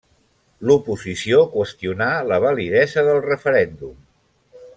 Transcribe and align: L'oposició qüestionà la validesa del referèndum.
L'oposició 0.69 1.41
qüestionà 1.57 2.09
la 2.33 2.41
validesa 2.47 3.05
del 3.11 3.23
referèndum. 3.31 3.95